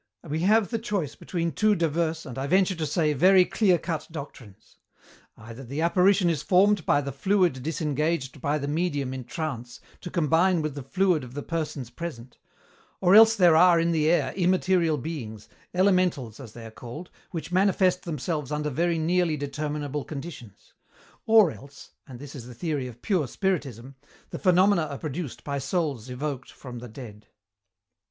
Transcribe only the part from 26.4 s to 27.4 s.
from the dead."